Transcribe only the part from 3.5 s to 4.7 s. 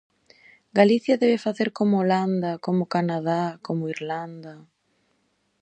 como Irlanda...?